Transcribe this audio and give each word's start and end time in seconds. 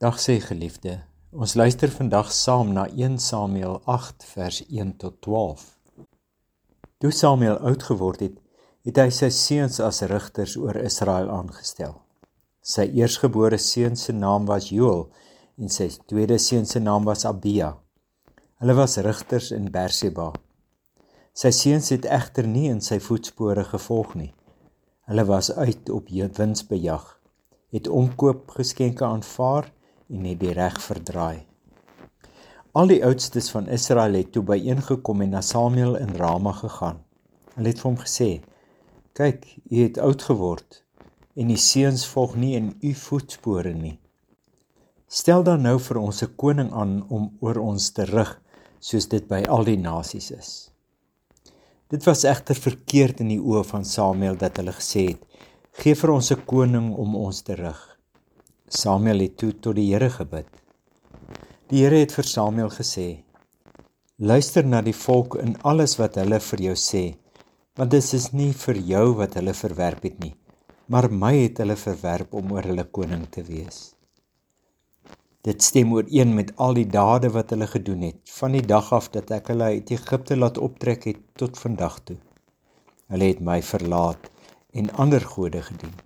Dag 0.00 0.16
sê 0.16 0.38
geliefde, 0.40 0.94
ons 1.28 1.52
luister 1.60 1.90
vandag 1.92 2.30
saam 2.32 2.70
na 2.72 2.86
1 2.88 3.18
Samuel 3.20 3.82
8 3.84 4.24
vers 4.24 4.60
1 4.64 4.92
tot 4.96 5.18
12. 5.20 5.64
Toe 6.98 7.10
Samuel 7.12 7.58
oud 7.68 7.82
geword 7.84 8.22
het, 8.24 8.38
het 8.88 8.96
hy 8.96 9.10
sy 9.12 9.28
seuns 9.28 9.74
as 9.84 9.98
rigters 10.08 10.54
oor 10.56 10.78
Israel 10.80 11.28
aangestel. 11.28 11.98
Sy 12.64 12.86
eersgebore 12.96 13.58
seun 13.60 13.98
se 14.00 14.14
naam 14.16 14.46
was 14.48 14.70
Joel 14.72 15.02
en 15.60 15.68
sy 15.68 15.90
tweede 16.08 16.38
seun 16.40 16.64
se 16.64 16.80
naam 16.80 17.04
was 17.04 17.26
Abia. 17.28 17.68
Hulle 18.56 18.76
was 18.78 18.96
rigters 19.04 19.50
in 19.52 19.66
Berseba. 19.74 20.30
Sy 21.36 21.50
seuns 21.52 21.92
het 21.92 22.08
egter 22.08 22.48
nie 22.48 22.70
in 22.72 22.80
sy 22.80 23.02
voetspore 23.04 23.66
gevolg 23.74 24.16
nie. 24.16 24.30
Hulle 25.12 25.26
was 25.28 25.52
uit 25.60 25.92
op 25.92 26.08
winsbejag, 26.08 27.04
het 27.76 27.92
omkoop 28.00 28.56
geskenke 28.56 29.04
aanvaar 29.04 29.68
en 30.10 30.24
het 30.24 30.40
die 30.40 30.52
reg 30.52 30.80
verdraai. 30.82 31.46
Al 32.72 32.86
die 32.86 33.00
oudstes 33.02 33.50
van 33.50 33.68
Israel 33.68 34.14
het 34.14 34.32
toe 34.34 34.42
byeengekom 34.46 35.24
en 35.24 35.32
na 35.34 35.40
Samuel 35.42 35.96
in 35.98 36.12
Rama 36.18 36.52
gegaan. 36.54 37.00
Hulle 37.56 37.72
het 37.72 37.80
vir 37.82 37.88
hom 37.88 37.98
gesê: 37.98 38.28
"Kyk, 39.18 39.46
u 39.70 39.82
het 39.82 39.98
oud 39.98 40.22
geword 40.22 40.84
en 41.34 41.50
u 41.50 41.56
seuns 41.56 42.06
volg 42.06 42.36
nie 42.36 42.54
in 42.56 42.74
u 42.80 42.94
voetspore 42.94 43.74
nie. 43.74 43.98
Stel 45.08 45.42
dan 45.42 45.62
nou 45.62 45.78
vir 45.78 45.98
ons 45.98 46.22
'n 46.22 46.34
koning 46.36 46.72
aan 46.72 47.04
om 47.08 47.36
oor 47.40 47.58
ons 47.58 47.90
te 47.90 48.04
rig, 48.04 48.40
soos 48.78 49.08
dit 49.08 49.28
by 49.28 49.42
al 49.48 49.64
die 49.64 49.78
nasies 49.78 50.30
is." 50.30 50.70
Dit 51.88 52.04
was 52.04 52.24
egter 52.24 52.54
verkeerd 52.54 53.20
in 53.20 53.28
die 53.28 53.42
oë 53.42 53.64
van 53.64 53.84
Samuel 53.84 54.36
dat 54.36 54.56
hulle 54.56 54.72
gesê 54.72 55.08
het: 55.08 55.26
"Gee 55.72 55.94
vir 55.94 56.10
ons 56.10 56.30
'n 56.30 56.44
koning 56.46 56.94
om 56.94 57.16
ons 57.16 57.40
te 57.42 57.54
rig." 57.54 57.99
Samuel 58.70 59.24
het 59.24 59.32
toe 59.34 59.50
tot 59.58 59.74
die 59.74 59.88
Here 59.90 60.06
gebid. 60.14 60.46
Die 61.72 61.80
Here 61.82 61.98
het 61.98 62.12
vir 62.14 62.26
Samuel 62.26 62.68
gesê: 62.70 63.24
Luister 64.22 64.62
na 64.62 64.78
die 64.86 64.94
volk 64.94 65.34
in 65.42 65.56
alles 65.66 65.96
wat 65.98 66.14
hulle 66.20 66.38
vir 66.44 66.60
jou 66.68 66.74
sê, 66.78 67.02
want 67.74 67.90
dit 67.90 68.12
is 68.14 68.28
nie 68.30 68.52
vir 68.54 68.78
jou 68.92 69.06
wat 69.18 69.34
hulle 69.40 69.54
verwerp 69.58 70.06
het 70.06 70.20
nie, 70.22 70.36
maar 70.86 71.10
my 71.10 71.32
het 71.40 71.58
hulle 71.58 71.74
verwerp 71.80 72.36
om 72.38 72.52
oor 72.54 72.68
hulle 72.70 72.84
koning 72.98 73.24
te 73.34 73.42
wees. 73.48 73.80
Dit 75.42 75.66
stem 75.66 75.90
ooreen 75.96 76.36
met 76.36 76.52
al 76.62 76.78
die 76.78 76.86
dade 76.86 77.32
wat 77.34 77.50
hulle 77.50 77.66
gedoen 77.66 78.06
het, 78.06 78.20
van 78.38 78.54
die 78.54 78.62
dag 78.62 78.92
af 78.94 79.10
dat 79.10 79.32
ek 79.34 79.50
hulle 79.50 79.72
uit 79.80 79.90
Egipte 79.96 80.38
laat 80.38 80.62
optrek 80.62 81.08
het 81.10 81.26
tot 81.34 81.58
vandag 81.58 81.98
toe. 82.04 82.20
Hulle 83.10 83.32
het 83.32 83.42
my 83.42 83.58
verlaat 83.66 84.30
en 84.70 84.94
ander 84.94 85.26
gode 85.26 85.64
gedien. 85.72 85.98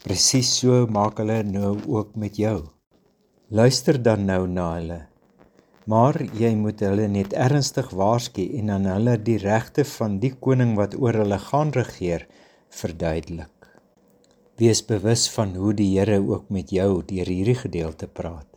Presies 0.00 0.48
so 0.56 0.86
maak 0.88 1.18
hulle 1.20 1.42
nou 1.44 1.74
ook 1.92 2.14
met 2.16 2.38
jou. 2.40 2.62
Luister 3.52 3.98
dan 4.00 4.22
nou 4.24 4.46
na 4.48 4.68
hulle. 4.78 5.00
Maar 5.92 6.16
jy 6.40 6.54
moet 6.56 6.80
hulle 6.86 7.08
net 7.12 7.34
ernstig 7.36 7.90
waarsku 7.92 8.46
en 8.56 8.70
aan 8.72 8.86
hulle 8.88 9.18
die 9.26 9.36
regte 9.42 9.84
van 9.84 10.16
die 10.22 10.30
koning 10.46 10.72
wat 10.78 10.96
oor 10.96 11.18
hulle 11.20 11.36
gaan 11.42 11.72
regeer 11.76 12.24
verduidelik. 12.80 13.68
Wees 14.56 14.80
bewus 14.88 15.26
van 15.34 15.52
hoe 15.60 15.74
die 15.76 15.90
Here 15.98 16.16
ook 16.20 16.48
met 16.48 16.72
jou 16.72 17.02
deur 17.04 17.28
hierdie 17.28 17.58
gedeelte 17.60 18.08
praat. 18.08 18.48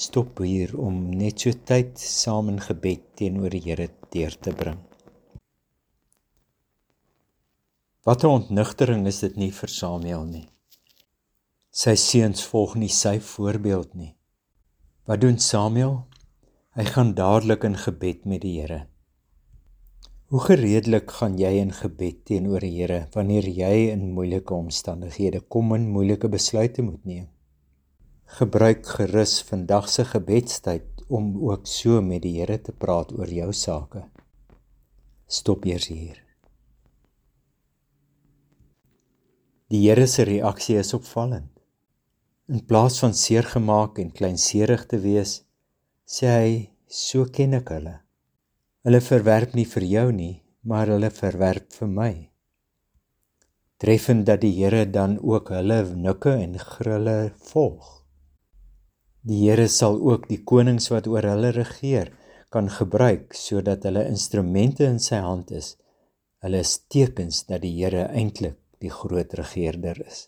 Stop 0.00 0.40
hier 0.40 0.72
om 0.80 1.10
net 1.12 1.44
so 1.44 1.52
tyd 1.52 2.00
saam 2.00 2.48
in 2.54 2.64
gebed 2.70 3.04
teenoor 3.20 3.52
die 3.52 3.62
Here 3.68 3.90
deur 4.16 4.40
te 4.40 4.56
bring. 4.56 4.80
Wat 8.04 8.24
'n 8.24 8.32
ontnugtering 8.40 9.06
is 9.06 9.20
dit 9.20 9.36
nie 9.36 9.52
vir 9.52 9.68
Samuel 9.68 10.24
nie. 10.24 10.48
Sy 11.74 11.96
seuns 11.98 12.44
volg 12.46 12.76
nie 12.78 12.88
sy 12.94 13.16
voorbeeld 13.18 13.96
nie. 13.98 14.12
Wat 15.10 15.18
doen 15.24 15.40
Samuel? 15.42 16.04
Hy 16.78 16.84
gaan 16.86 17.08
dadelik 17.18 17.64
in 17.66 17.74
gebed 17.74 18.20
met 18.30 18.44
die 18.44 18.52
Here. 18.60 18.84
Hoe 20.30 20.42
gereedelik 20.44 21.10
gaan 21.10 21.34
jy 21.34 21.50
in 21.58 21.72
gebed 21.74 22.20
teenoor 22.30 22.62
die 22.62 22.76
Here 22.76 23.00
wanneer 23.16 23.48
jy 23.50 23.88
in 23.90 24.12
moeilike 24.14 24.54
omstandighede 24.54 25.40
kom 25.50 25.74
en 25.74 25.88
moeilike 25.90 26.30
besluite 26.30 26.84
moet 26.86 27.02
neem? 27.02 27.26
Gebruik 28.38 28.86
gerus 28.94 29.40
vandag 29.48 29.88
se 29.90 30.04
gebedstyd 30.12 31.02
om 31.10 31.32
ook 31.42 31.66
so 31.66 31.98
met 31.98 32.22
die 32.22 32.36
Here 32.36 32.60
te 32.62 32.70
praat 32.70 33.10
oor 33.18 33.32
jou 33.40 33.48
sake. 33.50 34.04
Stop 35.26 35.66
eers 35.66 35.90
hier. 35.90 36.22
Die 39.74 39.82
Here 39.88 40.06
se 40.06 40.22
reaksie 40.22 40.78
is 40.78 40.94
opvallend. 40.94 41.53
In 42.46 42.60
plaas 42.68 42.98
van 43.00 43.14
seergemaak 43.16 43.98
en 44.02 44.10
kleinserig 44.12 44.82
te 44.84 44.98
wees, 45.00 45.30
sê 46.04 46.28
hy, 46.28 46.48
so 46.92 47.24
ken 47.32 47.56
ek 47.56 47.70
hulle. 47.72 47.94
Hulle 48.84 49.00
verwerp 49.00 49.54
nie 49.56 49.64
vir 49.64 49.86
jou 49.88 50.10
nie, 50.12 50.34
maar 50.68 50.92
hulle 50.92 51.08
verwerp 51.08 51.72
vir 51.72 51.88
my. 51.88 52.10
Treffend 53.80 54.26
dat 54.28 54.42
die 54.42 54.52
Here 54.58 54.82
dan 54.84 55.16
ook 55.22 55.54
hulle 55.56 55.78
nikke 56.02 56.34
en 56.42 56.58
grille 56.60 57.16
volg. 57.48 57.88
Die 59.24 59.40
Here 59.46 59.64
sal 59.72 59.96
ook 59.96 60.28
die 60.28 60.42
konings 60.44 60.90
wat 60.92 61.08
oor 61.08 61.24
hulle 61.24 61.54
regeer 61.56 62.12
kan 62.52 62.68
gebruik 62.68 63.32
sodat 63.32 63.88
hulle 63.88 64.04
instrumente 64.12 64.84
in 64.84 65.00
sy 65.00 65.24
hand 65.24 65.48
is. 65.62 65.78
Hulle 66.44 66.60
is 66.60 66.76
tekens 66.92 67.46
dat 67.48 67.64
die 67.64 67.72
Here 67.80 68.04
eintlik 68.12 68.60
die 68.84 68.92
groot 68.92 69.32
regerder 69.40 70.04
is 70.04 70.26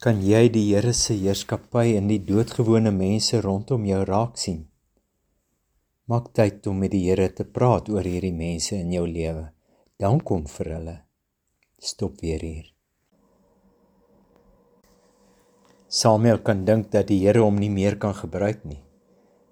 kan 0.00 0.22
jy 0.24 0.46
die 0.48 0.62
Here 0.70 0.94
se 0.96 1.12
heerskappy 1.12 1.90
in 1.98 2.06
die 2.08 2.22
doodgewone 2.24 2.88
mense 2.96 3.36
rondom 3.44 3.84
jou 3.84 4.00
raak 4.08 4.38
sien. 4.40 4.62
Maak 6.08 6.30
tyd 6.32 6.64
om 6.70 6.80
met 6.80 6.94
die 6.94 7.02
Here 7.04 7.26
te 7.36 7.44
praat 7.44 7.90
oor 7.92 8.08
hierdie 8.08 8.32
mense 8.32 8.78
in 8.78 8.94
jou 8.96 9.04
lewe. 9.04 9.50
Dan 10.00 10.22
kom 10.24 10.46
vir 10.48 10.72
hulle. 10.74 10.96
Stop 11.76 12.24
weer 12.24 12.40
hier. 12.40 12.72
Samuel 15.92 16.40
kan 16.48 16.64
dink 16.64 16.88
dat 16.96 17.10
die 17.12 17.20
Here 17.26 17.44
hom 17.44 17.60
nie 17.60 17.68
meer 17.68 18.00
kan 18.00 18.16
gebruik 18.16 18.64
nie. 18.64 18.80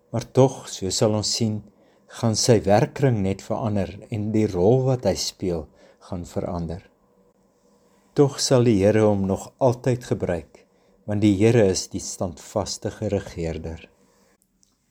Maar 0.08 0.30
tog, 0.32 0.62
so 0.72 0.88
sal 0.88 1.12
ons 1.18 1.28
sien, 1.28 1.60
gaan 2.08 2.38
sy 2.40 2.62
werkring 2.64 3.20
net 3.20 3.44
verander 3.44 3.98
en 4.08 4.30
die 4.32 4.48
rol 4.48 4.86
wat 4.88 5.04
hy 5.04 5.18
speel 5.20 5.66
gaan 6.08 6.24
verander. 6.24 6.86
Tog 8.18 8.40
sal 8.42 8.64
die 8.66 8.80
Here 8.80 9.04
hom 9.06 9.20
nog 9.30 9.44
altyd 9.62 10.02
gebruik, 10.08 10.64
want 11.06 11.22
die 11.22 11.36
Here 11.38 11.62
is 11.70 11.84
die 11.92 12.00
standvaste 12.02 12.90
regerder. 12.98 13.84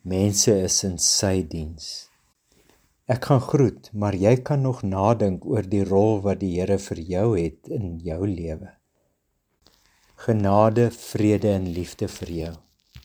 Mense 0.08 0.54
is 0.64 0.78
in 0.88 0.96
sy 0.96 1.42
diens. 1.44 2.08
Ek 3.04 3.28
gaan 3.28 3.44
groet, 3.44 3.90
maar 3.92 4.16
jy 4.16 4.38
kan 4.48 4.64
nog 4.64 4.80
nadink 4.88 5.44
oor 5.44 5.68
die 5.68 5.84
rol 5.84 6.22
wat 6.24 6.40
die 6.40 6.54
Here 6.54 6.80
vir 6.86 7.04
jou 7.10 7.26
het 7.36 7.68
in 7.68 7.98
jou 8.00 8.22
lewe. 8.24 8.72
Genade, 10.24 10.88
vrede 10.96 11.52
en 11.58 11.68
liefde 11.76 12.08
vir 12.08 12.32
jou. 12.38 12.56